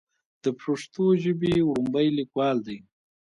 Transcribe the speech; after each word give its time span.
د 0.43 0.45
پښتو 0.59 1.05
ژبې 1.23 1.53
وړومبے 1.63 2.05
ليکوال 2.17 2.57
دی 2.67 2.77